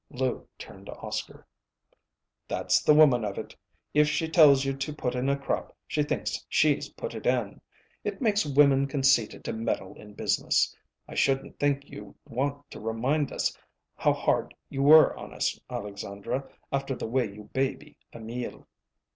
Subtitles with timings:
[0.09, 1.45] Lou turned to Oscar.
[2.47, 3.55] "That's the woman of it;
[3.93, 7.61] if she tells you to put in a crop, she thinks she's put it in.
[8.03, 10.75] It makes women conceited to meddle in business.
[11.07, 13.55] I shouldn't think you'd want to remind us
[13.95, 18.67] how hard you were on us, Alexandra, after the way you baby Emil."